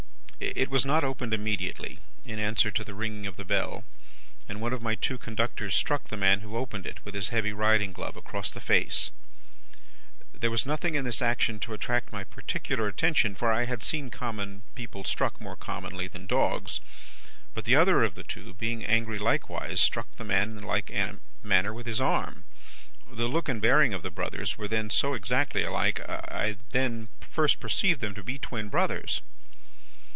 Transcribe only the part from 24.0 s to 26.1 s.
the brothers were then so exactly alike,